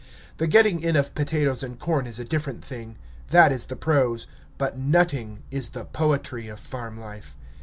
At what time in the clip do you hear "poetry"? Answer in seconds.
5.85-6.47